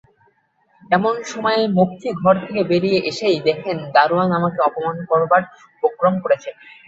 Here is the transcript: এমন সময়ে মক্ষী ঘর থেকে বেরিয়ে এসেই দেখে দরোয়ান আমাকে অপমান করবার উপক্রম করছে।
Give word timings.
এমন 0.91 1.15
সময়ে 1.25 1.61
মক্ষী 1.77 2.09
ঘর 2.21 2.35
থেকে 2.45 2.61
বেরিয়ে 2.71 2.99
এসেই 3.09 3.37
দেখে 3.47 3.71
দরোয়ান 3.95 4.29
আমাকে 4.37 4.59
অপমান 4.67 4.97
করবার 5.09 5.41
উপক্রম 5.77 6.15
করছে। 6.23 6.49